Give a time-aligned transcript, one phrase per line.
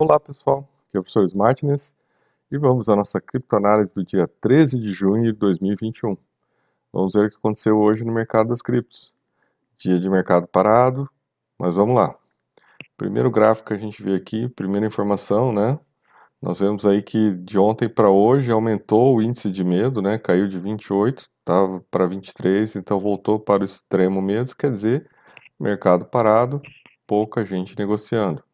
[0.00, 1.92] Olá pessoal, aqui é o professor Smartness
[2.52, 6.16] e vamos à nossa criptoanálise do dia 13 de junho de 2021.
[6.92, 9.12] Vamos ver o que aconteceu hoje no mercado das criptos.
[9.76, 11.10] Dia de mercado parado,
[11.58, 12.16] mas vamos lá.
[12.96, 15.76] Primeiro gráfico que a gente vê aqui, primeira informação, né?
[16.40, 20.16] Nós vemos aí que de ontem para hoje aumentou o índice de medo, né?
[20.16, 25.10] Caiu de 28, estava para 23, então voltou para o extremo medo, quer dizer,
[25.58, 26.62] mercado parado,
[27.04, 28.44] pouca gente negociando.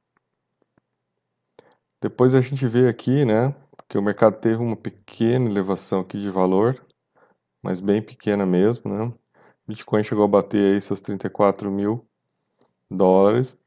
[2.04, 3.54] Depois a gente vê aqui, né,
[3.88, 6.78] que o mercado teve uma pequena elevação aqui de valor,
[7.62, 9.10] mas bem pequena mesmo, né?
[9.66, 12.04] Bitcoin chegou a bater aí seus 34 mil
[12.90, 13.58] dólares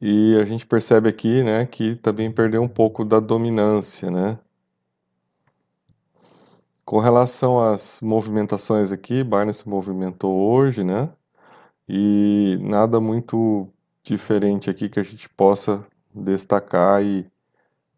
[0.00, 4.36] e a gente percebe aqui, né, que também perdeu um pouco da dominância, né?
[6.84, 11.08] Com relação às movimentações aqui, Binance movimentou hoje, né?
[11.88, 13.68] E nada muito
[14.02, 17.30] diferente aqui que a gente possa destacar e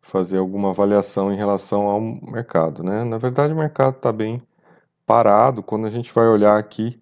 [0.02, 3.04] fazer alguma avaliação em relação ao mercado, né?
[3.04, 4.42] Na verdade, o mercado está bem
[5.06, 5.62] parado.
[5.62, 7.00] Quando a gente vai olhar aqui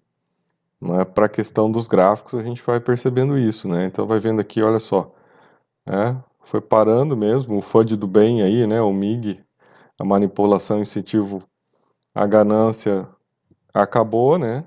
[0.81, 3.85] né, para a questão dos gráficos, a gente vai percebendo isso, né?
[3.85, 5.13] Então, vai vendo aqui, olha só,
[5.85, 7.57] é, foi parando mesmo.
[7.57, 8.81] O FUD do bem aí, né?
[8.81, 9.43] O MIG,
[9.99, 11.43] a manipulação, incentivo
[12.15, 13.07] à ganância
[13.73, 14.65] acabou, né?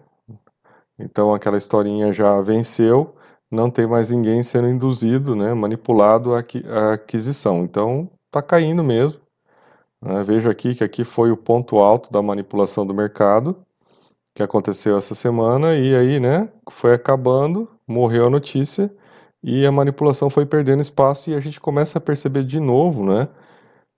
[0.99, 3.15] Então, aquela historinha já venceu.
[3.51, 5.55] Não tem mais ninguém sendo induzido, né?
[5.55, 7.65] Manipulado à aquisição.
[7.65, 9.21] Então, está caindo mesmo.
[10.01, 10.23] Né?
[10.23, 13.57] Vejo aqui que aqui foi o ponto alto da manipulação do mercado
[14.35, 18.91] que aconteceu essa semana e aí, né, foi acabando, morreu a notícia
[19.43, 23.29] e a manipulação foi perdendo espaço e a gente começa a perceber de novo, né,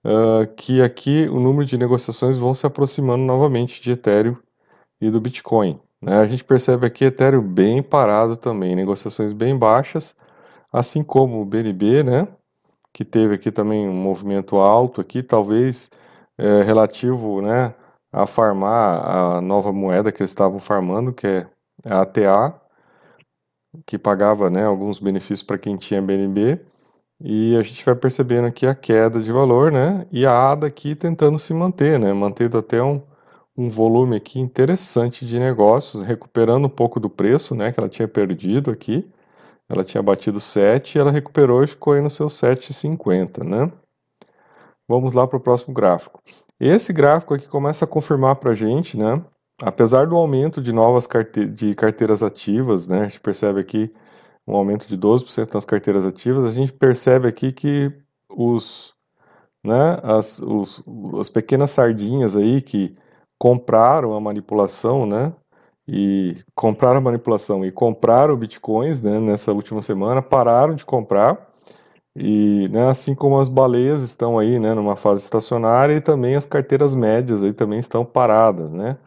[0.03, 4.35] uh, que aqui o número de negociações vão se aproximando novamente de Ethereum
[4.99, 5.79] e do Bitcoin.
[6.01, 6.17] Né?
[6.17, 10.15] A gente percebe aqui Ethereum bem parado também, negociações bem baixas,
[10.71, 12.27] assim como o BNB, né,
[12.93, 15.89] que teve aqui também um movimento alto aqui, talvez
[16.37, 17.73] é, relativo, né,
[18.11, 21.47] a farmar a nova moeda que eles estavam farmando, que é
[21.89, 22.61] a ATA,
[23.85, 26.59] que pagava, né, alguns benefícios para quem tinha BNB,
[27.19, 30.95] e a gente vai percebendo aqui a queda de valor, né, e a ADA aqui
[30.95, 33.01] tentando se manter, né, mantendo até um,
[33.57, 38.07] um volume aqui interessante de negócios, recuperando um pouco do preço, né, que ela tinha
[38.07, 39.09] perdido aqui,
[39.73, 43.71] ela tinha batido 7 e ela recuperou e ficou aí no seu 7,50, né?
[44.87, 46.21] Vamos lá para o próximo gráfico.
[46.59, 49.23] Esse gráfico aqui começa a confirmar para a gente, né?
[49.61, 53.01] Apesar do aumento de novas carte de carteiras ativas, né?
[53.01, 53.93] A gente percebe aqui
[54.47, 57.91] um aumento de 12% nas carteiras ativas, a gente percebe aqui que
[58.29, 58.93] os,
[59.63, 60.83] né, as, os,
[61.19, 62.95] as pequenas sardinhas aí que
[63.39, 65.33] compraram a manipulação, né?
[65.87, 71.49] E compraram a manipulação e compraram bitcoins né, nessa última semana, pararam de comprar,
[72.15, 76.45] e né, assim como as baleias estão aí né, numa fase estacionária e também as
[76.45, 78.71] carteiras médias aí também estão paradas.
[78.71, 78.97] Né?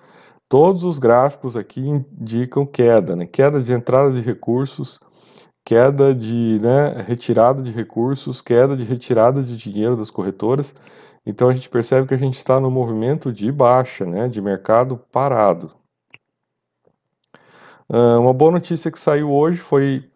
[0.48, 5.00] Todos os gráficos aqui indicam queda, né, queda de entrada de recursos,
[5.64, 10.74] queda de né, retirada de recursos, queda de retirada de dinheiro das corretoras.
[11.24, 14.98] Então a gente percebe que a gente está no movimento de baixa, né, de mercado
[15.12, 15.72] parado.
[17.88, 20.10] Uh, uma boa notícia que saiu hoje foi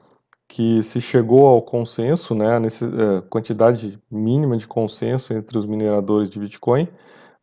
[0.48, 6.28] que se chegou ao consenso, né, nessa uh, quantidade mínima de consenso entre os mineradores
[6.28, 6.88] de Bitcoin,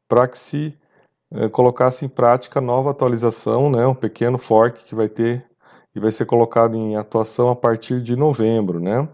[0.06, 0.78] para que se
[1.32, 5.46] uh, colocasse em prática a nova atualização, né, um pequeno fork que vai ter
[5.96, 9.08] e vai ser colocado em atuação a partir de novembro, né.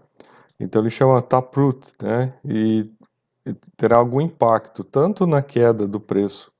[0.58, 2.90] Então ele chama Taproot, né, e
[3.76, 6.50] terá algum impacto tanto na queda do preço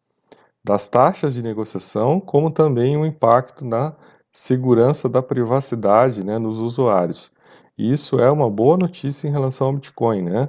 [0.64, 3.96] das taxas de negociação, como também um impacto na
[4.34, 7.30] segurança da privacidade né, nos usuários.
[7.78, 10.22] Isso é uma boa notícia em relação ao Bitcoin.
[10.22, 10.48] Né?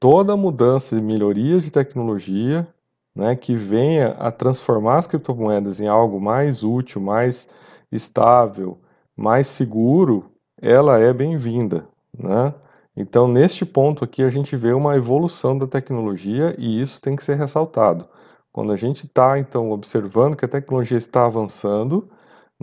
[0.00, 2.66] Toda mudança e melhorias de tecnologia
[3.14, 7.48] né, que venha a transformar as criptomoedas em algo mais útil, mais
[7.90, 8.78] estável,
[9.14, 10.30] mais seguro,
[10.60, 11.86] ela é bem-vinda.
[12.18, 12.54] Né?
[12.96, 17.24] Então, neste ponto aqui, a gente vê uma evolução da tecnologia e isso tem que
[17.24, 18.08] ser ressaltado.
[18.50, 22.08] Quando a gente está, então, observando que a tecnologia está avançando,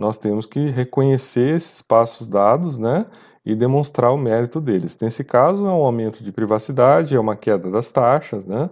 [0.00, 3.04] nós temos que reconhecer esses passos dados, né,
[3.44, 4.96] e demonstrar o mérito deles.
[4.98, 8.70] Nesse caso, é um aumento de privacidade, é uma queda das taxas, né,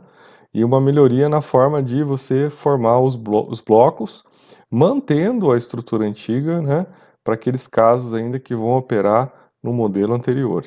[0.55, 4.25] e uma melhoria na forma de você formar os, blo os blocos,
[4.71, 6.87] mantendo a estrutura antiga, né,
[7.23, 9.31] para aqueles casos ainda que vão operar
[9.63, 10.65] no modelo anterior.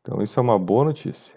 [0.00, 1.36] Então, isso é uma boa notícia.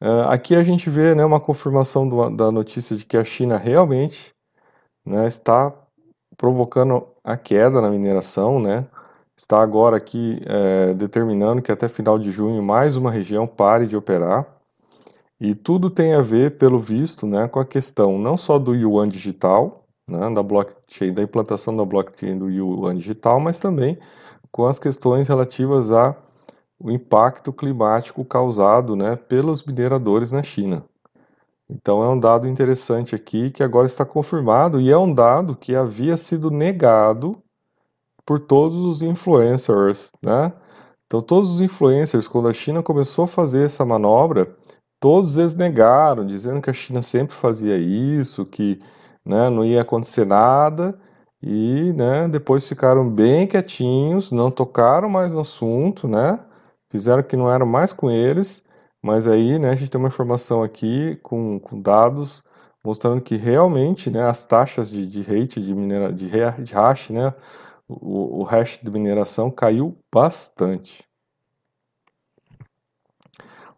[0.00, 3.56] Uh, aqui a gente vê né, uma confirmação do, da notícia de que a China
[3.56, 4.32] realmente
[5.04, 5.74] né, está
[6.36, 8.86] provocando a queda na mineração, né?
[9.36, 13.94] Está agora aqui é, determinando que até final de junho mais uma região pare de
[13.94, 14.46] operar.
[15.38, 19.06] E tudo tem a ver, pelo visto, né, com a questão não só do yuan
[19.06, 23.98] digital, né, da blockchain, da implantação da blockchain do yuan digital, mas também
[24.50, 26.16] com as questões relativas a
[26.80, 30.84] o impacto climático causado né, pelos mineradores na China.
[31.70, 35.76] Então é um dado interessante aqui que agora está confirmado e é um dado que
[35.76, 37.42] havia sido negado
[38.24, 40.52] por todos os influencers, né?
[41.06, 44.54] Então todos os influencers, quando a China começou a fazer essa manobra,
[45.00, 48.80] todos eles negaram, dizendo que a China sempre fazia isso, que
[49.24, 50.98] né, não ia acontecer nada,
[51.42, 56.44] e né, depois ficaram bem quietinhos, não tocaram mais no assunto, né?
[56.90, 58.66] Fizeram que não era mais com eles,
[59.02, 62.42] mas aí né, a gente tem uma informação aqui com, com dados
[62.84, 67.34] mostrando que realmente né, as taxas de, de rate de, minera, de, de hash, né,
[67.88, 71.06] o, o hash de mineração caiu bastante.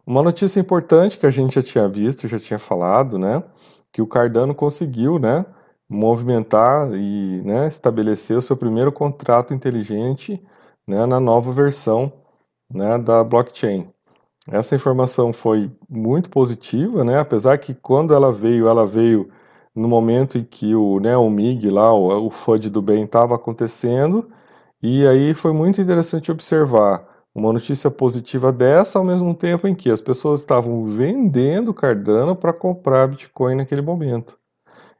[0.05, 3.43] Uma notícia importante que a gente já tinha visto, já tinha falado, né,
[3.91, 5.45] que o Cardano conseguiu, né,
[5.89, 10.41] movimentar e né, estabelecer o seu primeiro contrato inteligente
[10.87, 12.11] né, na nova versão
[12.73, 13.91] né, da blockchain.
[14.47, 19.29] Essa informação foi muito positiva, né, apesar que quando ela veio, ela veio
[19.75, 23.35] no momento em que o, né, o MIG lá, o, o FUD do bem estava
[23.35, 24.29] acontecendo,
[24.81, 29.91] e aí foi muito interessante observar uma notícia positiva dessa ao mesmo tempo em que
[29.91, 34.37] as pessoas estavam vendendo Cardano para comprar Bitcoin naquele momento.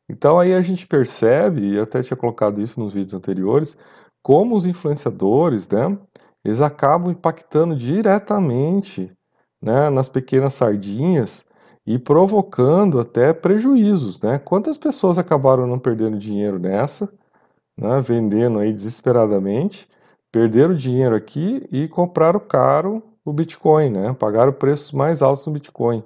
[0.07, 3.75] Então aí a gente percebe, e até tinha colocado isso nos vídeos anteriores,
[4.21, 5.97] como os influenciadores, né,
[6.45, 9.11] eles acabam impactando diretamente
[9.61, 11.47] né, nas pequenas sardinhas
[11.85, 14.39] e provocando até prejuízos, né?
[14.39, 17.11] Quantas pessoas acabaram não perdendo dinheiro nessa,
[17.77, 19.87] né, vendendo aí desesperadamente,
[20.31, 24.13] perderam dinheiro aqui e compraram caro o Bitcoin, né?
[24.13, 26.03] Pagaram preços mais altos no Bitcoin.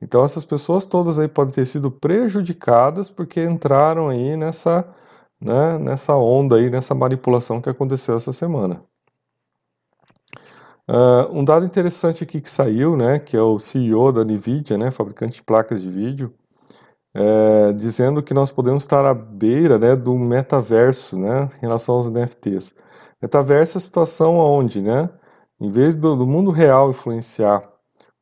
[0.00, 4.84] Então essas pessoas todas aí podem ter sido prejudicadas porque entraram aí nessa,
[5.40, 8.82] né, nessa onda aí, nessa manipulação que aconteceu essa semana.
[10.88, 14.90] Uh, um dado interessante aqui que saiu, né, que é o CEO da NVIDIA, né,
[14.90, 16.34] fabricante de placas de vídeo,
[17.14, 22.08] é, dizendo que nós podemos estar à beira né, do metaverso né, em relação aos
[22.08, 22.74] NFTs.
[23.20, 25.08] Metaverso é a situação onde, né,
[25.60, 27.62] em vez do, do mundo real influenciar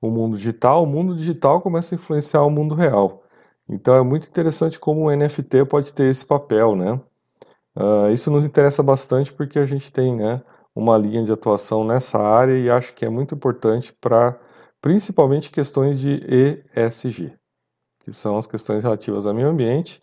[0.01, 3.23] o mundo digital, o mundo digital começa a influenciar o mundo real.
[3.69, 7.01] Então é muito interessante como o NFT pode ter esse papel, né?
[7.77, 10.43] Uh, isso nos interessa bastante porque a gente tem, né,
[10.75, 14.39] uma linha de atuação nessa área e acho que é muito importante para
[14.81, 16.23] principalmente questões de
[16.75, 17.33] ESG,
[18.01, 20.01] que são as questões relativas ao meio ambiente,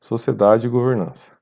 [0.00, 1.36] sociedade e governança.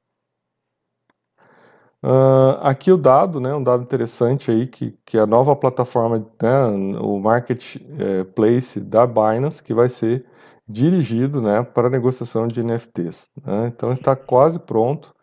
[2.05, 6.67] Uh, aqui o dado, né, um dado interessante aí, que, que a nova plataforma, né,
[7.00, 10.26] o Marketplace da Binance, que vai ser
[10.69, 13.32] dirigido né, para negociação de NFTs.
[13.43, 13.69] Né?
[13.69, 15.15] Então está quase pronto,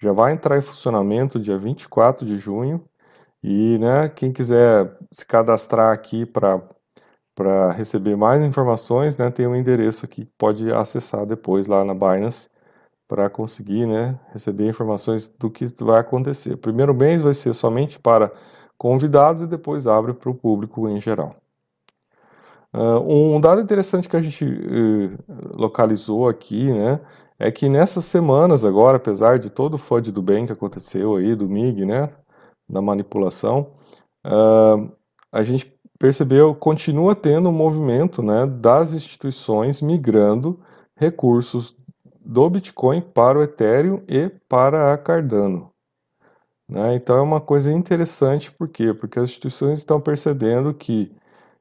[0.00, 2.87] já vai entrar em funcionamento dia 24 de junho,
[3.42, 10.04] e né, quem quiser se cadastrar aqui para receber mais informações, né, tem um endereço
[10.04, 12.50] aqui que pode acessar depois lá na Binance
[13.06, 16.54] para conseguir né, receber informações do que vai acontecer.
[16.54, 18.30] O primeiro mês vai ser somente para
[18.76, 21.34] convidados e depois abre para o público em geral.
[22.74, 25.18] Uh, um dado interessante que a gente uh,
[25.56, 27.00] localizou aqui, né,
[27.38, 31.34] é que nessas semanas agora, apesar de todo o FUD do bem que aconteceu aí,
[31.34, 32.10] do MIG, né,
[32.68, 33.72] da manipulação,
[34.26, 34.90] uh,
[35.32, 40.60] a gente percebeu, continua tendo um movimento né, das instituições migrando
[40.94, 41.76] recursos
[42.24, 45.70] do Bitcoin para o Ethereum e para a Cardano.
[46.68, 46.94] Né?
[46.94, 48.92] Então é uma coisa interessante, por quê?
[48.92, 51.10] Porque as instituições estão percebendo que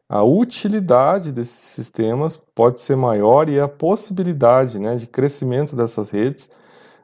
[0.09, 6.55] a utilidade desses sistemas pode ser maior e a possibilidade né, de crescimento dessas redes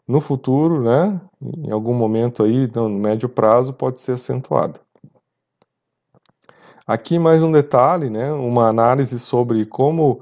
[0.08, 4.80] no futuro, né, em algum momento aí, no médio prazo, pode ser acentuada.
[6.86, 10.22] Aqui mais um detalhe, né, uma análise sobre como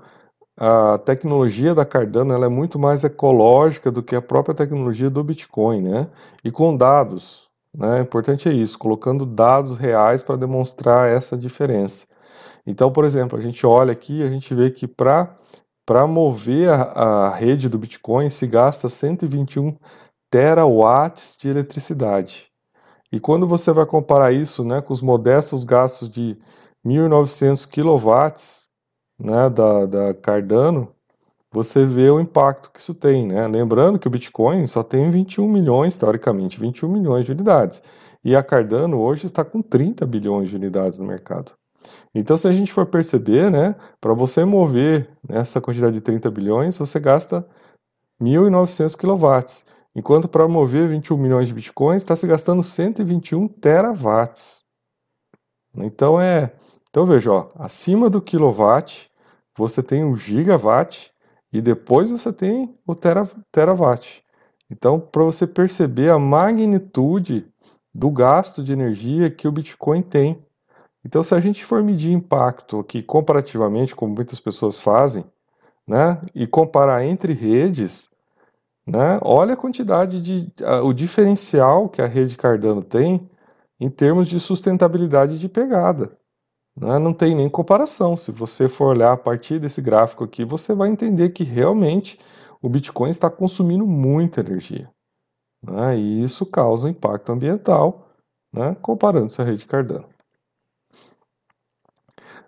[0.57, 5.23] a tecnologia da Cardano ela é muito mais ecológica do que a própria tecnologia do
[5.23, 6.07] Bitcoin, né,
[6.43, 7.49] e com dados.
[7.73, 12.05] Né, importante é isso, colocando dados reais para demonstrar essa diferença.
[12.67, 15.35] Então, por exemplo, a gente olha aqui, a gente vê que para
[15.91, 19.75] para mover a, a, rede do Bitcoin se gasta 121
[20.31, 22.47] terawatts de eletricidade.
[23.11, 26.37] E quando você vai comparar isso né, com os modestos gastos de
[26.85, 28.71] 1.900 kW
[29.19, 30.95] né, da, da Cardano,
[31.51, 33.27] você vê o impacto que isso tem.
[33.27, 33.45] Né?
[33.47, 37.83] Lembrando que o Bitcoin só tem 21 milhões, teoricamente, 21 milhões de unidades.
[38.23, 41.51] E a Cardano hoje está com 30 bilhões de unidades no mercado.
[42.13, 46.77] Então, se a gente for perceber, né, para você mover essa quantidade de 30 bilhões,
[46.77, 47.47] você gasta
[48.21, 54.63] 1.900 kW, enquanto para mover 21 milhões de bitcoins está se gastando 121 terawatts.
[55.75, 56.53] Então é,
[56.89, 59.09] então veja, ó, acima do quilowatt
[59.57, 61.11] você tem o gigawatt
[61.51, 64.23] e depois você tem o tera, terawatt.
[64.69, 67.45] Então, para você perceber a magnitude
[67.93, 70.41] do gasto de energia que o Bitcoin tem.
[71.03, 75.25] Então, se a gente for medir impacto aqui comparativamente, como muitas pessoas fazem,
[75.87, 78.11] né, e comparar entre redes,
[78.85, 83.29] né, olha a quantidade de, a, o diferencial que a rede Cardano tem
[83.79, 86.17] em termos de sustentabilidade de pegada.
[86.77, 88.15] Né, não tem nem comparação.
[88.15, 92.19] Se você for olhar a partir desse gráfico aqui, você vai entender que realmente
[92.61, 94.89] o Bitcoin está consumindo muita energia.
[95.63, 98.07] Né, e isso causa impacto ambiental,
[98.53, 100.10] né, comparando-se à rede Cardano.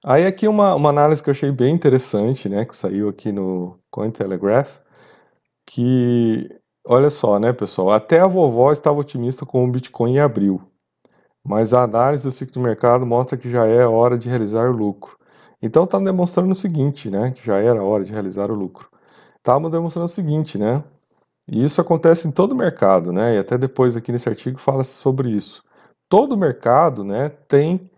[0.05, 3.79] Aí aqui uma, uma análise que eu achei bem interessante, né, que saiu aqui no
[3.89, 4.79] Cointelegraph,
[5.65, 6.49] que,
[6.85, 10.61] olha só, né, pessoal, até a vovó estava otimista com o Bitcoin em abril,
[11.43, 14.73] mas a análise do ciclo do mercado mostra que já é hora de realizar o
[14.73, 15.17] lucro.
[15.61, 18.89] Então está demonstrando o seguinte, né, que já era hora de realizar o lucro.
[19.37, 20.83] Estava demonstrando o seguinte, né,
[21.47, 25.29] e isso acontece em todo mercado, né, e até depois aqui nesse artigo fala sobre
[25.29, 25.63] isso.
[26.09, 27.89] Todo mercado, né, tem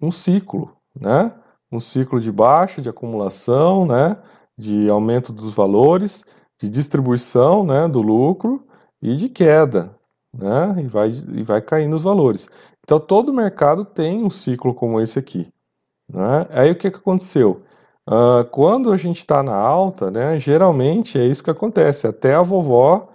[0.00, 1.32] um ciclo, né?
[1.70, 4.16] Um ciclo de baixa, de acumulação, né?
[4.56, 6.24] De aumento dos valores,
[6.60, 7.88] de distribuição, né?
[7.88, 8.66] Do lucro
[9.02, 9.94] e de queda,
[10.32, 10.76] né?
[10.82, 12.48] E vai, e vai caindo os valores.
[12.82, 15.48] Então todo mercado tem um ciclo como esse aqui.
[16.08, 16.46] Né?
[16.50, 17.62] Aí o que, que aconteceu?
[18.08, 22.06] Uh, quando a gente está na alta, né, geralmente é isso que acontece.
[22.06, 23.08] Até a vovó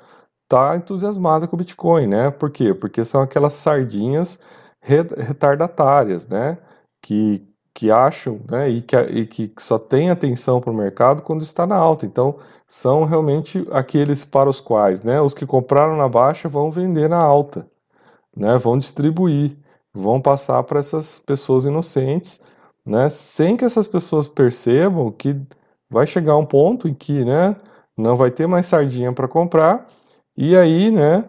[0.43, 2.31] está entusiasmada com o Bitcoin, né?
[2.31, 2.73] Por quê?
[2.73, 4.39] Porque são aquelas sardinhas
[4.81, 6.57] retardatárias, né?
[7.03, 11.43] Que que acham né, e, que, e que só têm atenção para o mercado quando
[11.43, 12.05] está na alta.
[12.05, 17.09] Então, são realmente aqueles para os quais né, os que compraram na baixa vão vender
[17.09, 17.67] na alta,
[18.35, 19.57] né, vão distribuir,
[19.93, 22.43] vão passar para essas pessoas inocentes,
[22.85, 25.35] né, sem que essas pessoas percebam que
[25.89, 27.55] vai chegar um ponto em que né,
[27.97, 29.87] não vai ter mais sardinha para comprar,
[30.37, 31.25] e aí né,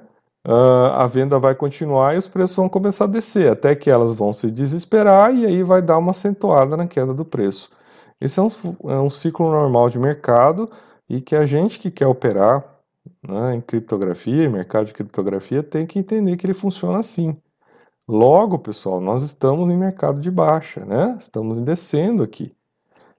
[0.46, 4.14] uh, a venda vai continuar e os preços vão começar a descer, até que elas
[4.14, 7.70] vão se desesperar e aí vai dar uma acentuada na queda do preço.
[8.20, 8.50] Esse é um,
[8.84, 10.70] é um ciclo normal de mercado
[11.08, 12.64] e que a gente que quer operar
[13.26, 17.36] né, em criptografia, mercado de criptografia, tem que entender que ele funciona assim.
[18.08, 21.16] Logo, pessoal, nós estamos em mercado de baixa, né?
[21.18, 22.52] Estamos descendo aqui.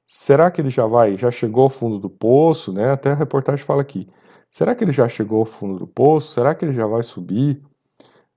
[0.05, 2.91] Será que ele já vai, já chegou ao fundo do poço, né?
[2.91, 4.09] Até a reportagem fala aqui.
[4.51, 6.33] Será que ele já chegou ao fundo do poço?
[6.33, 7.63] Será que ele já vai subir?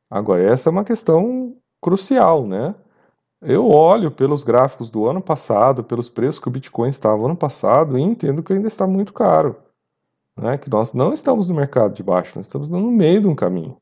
[0.08, 2.74] Agora, essa é uma questão crucial, né?
[3.42, 7.98] Eu olho pelos gráficos do ano passado, pelos preços que o Bitcoin estava ano passado
[7.98, 9.56] e entendo que ainda está muito caro.
[10.36, 10.56] Né?
[10.56, 13.76] Que nós não estamos no mercado de baixo, nós estamos no meio de um caminho.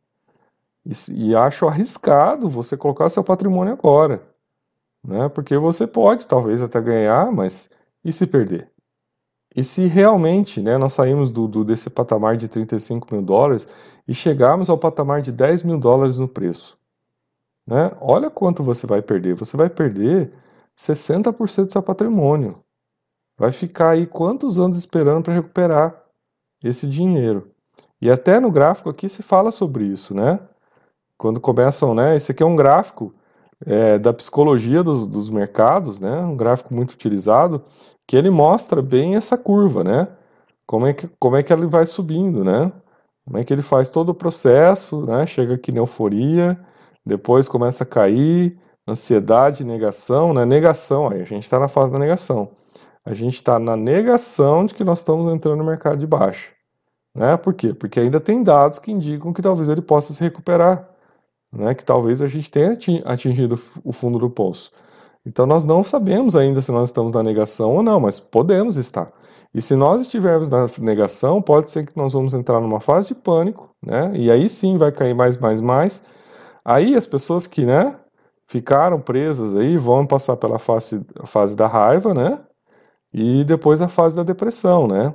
[0.85, 4.23] E, e acho arriscado você colocar seu patrimônio agora.
[5.05, 5.29] Né?
[5.29, 7.73] Porque você pode talvez até ganhar, mas
[8.05, 8.69] e se perder?
[9.55, 13.69] E se realmente né, nós saímos do, do, desse patamar de 35 mil dólares
[14.09, 16.79] e chegarmos ao patamar de 10 mil dólares no preço,
[17.67, 19.35] né, olha quanto você vai perder.
[19.35, 20.33] Você vai perder
[20.77, 22.63] 60% do seu patrimônio.
[23.39, 26.03] Vai ficar aí quantos anos esperando para recuperar
[26.63, 27.51] esse dinheiro?
[28.01, 30.41] E até no gráfico aqui se fala sobre isso, né?
[31.17, 32.17] Quando começam, né?
[32.17, 33.15] Esse aqui é um gráfico
[33.67, 36.21] é, da psicologia dos, dos mercados, né?
[36.21, 37.65] Um gráfico muito utilizado
[38.07, 40.09] que ele mostra bem essa curva, né?
[40.67, 42.73] Como é que, como é que ele vai subindo, né?
[43.25, 45.27] Como é que ele faz todo o processo, né?
[45.27, 46.59] Chega aqui na euforia,
[47.05, 50.45] depois começa a cair, ansiedade, negação, né?
[50.45, 52.51] Negação, aí a gente está na fase da negação.
[53.05, 56.53] A gente está na negação de que nós estamos entrando no mercado de baixa.
[57.15, 57.37] Né?
[57.37, 57.75] Por quê?
[57.75, 60.89] Porque ainda tem dados que indicam que talvez ele possa se recuperar,
[61.53, 61.75] né?
[61.75, 64.73] que talvez a gente tenha atingido o fundo do poço.
[65.25, 69.13] Então nós não sabemos ainda se nós estamos na negação ou não, mas podemos estar.
[69.55, 73.15] E se nós estivermos na negação, pode ser que nós vamos entrar numa fase de
[73.15, 74.11] pânico, né?
[74.15, 76.03] E aí sim vai cair mais, mais, mais.
[76.65, 77.97] Aí as pessoas que, né,
[78.49, 82.41] ficaram presas aí vão passar pela fase, fase da raiva, né?
[83.13, 85.15] E depois a fase da depressão, né?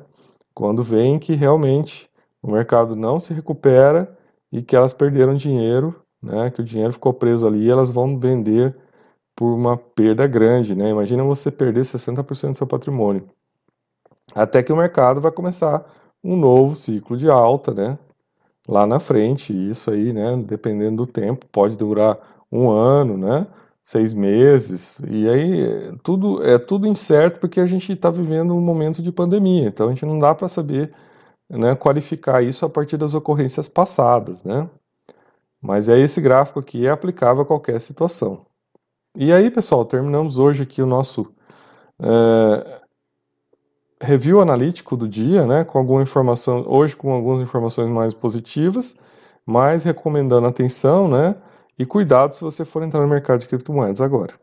[0.53, 2.10] Quando veem que realmente
[2.41, 4.15] o mercado não se recupera
[4.51, 5.96] e que elas perderam dinheiro,
[6.28, 6.52] né?
[6.52, 8.76] Que o dinheiro ficou preso ali, elas vão vender
[9.36, 10.90] por uma perda grande, né?
[10.90, 13.30] Imagina você perder 60% do seu patrimônio.
[14.36, 15.86] Até que o mercado vai começar
[16.24, 17.98] um novo ciclo de alta, né?
[18.68, 20.36] Lá na frente, isso aí, né?
[20.38, 22.20] Dependendo do tempo, pode durar
[22.52, 23.48] um ano, né?
[23.88, 29.02] seis meses, e aí tudo é tudo incerto porque a gente está vivendo um momento
[29.02, 30.94] de pandemia, então a gente não dá para saber
[31.50, 34.70] né, qualificar isso a partir das ocorrências passadas, né?
[35.62, 38.46] Mas é esse gráfico aqui é aplicável a qualquer situação.
[39.16, 41.34] E aí, pessoal, terminamos hoje aqui o nosso
[42.00, 42.82] é,
[44.02, 49.00] review analítico do dia, né, com alguma informação, hoje com algumas informações mais positivas,
[49.46, 51.36] mas recomendando atenção, né,
[51.80, 54.34] e cuidado se você for entrar no mercado de criptomoedas agora.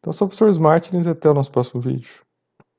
[0.00, 2.22] Então, sou o professor Martins e até o nosso próximo vídeo.